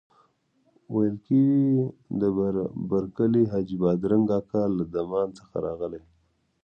ویل 0.93 1.15
کېږي 1.27 1.69
د 2.21 2.23
برکلي 2.89 3.43
حاجي 3.51 3.77
بادرنګ 3.83 4.27
اکا 4.39 4.63
له 4.77 4.83
دمان 4.95 5.27
څخه 5.39 5.55
راغلی. 5.65 6.01